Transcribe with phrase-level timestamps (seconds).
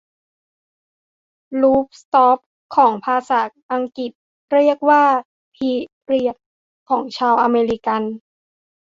[1.49, 2.37] ฟูลสตอป
[2.75, 4.11] ของภาษาอังกฤษ
[4.53, 5.05] เรียกว่า
[5.55, 5.71] พิ
[6.05, 6.35] เรียด
[6.89, 8.01] ของชาวอเมริกัน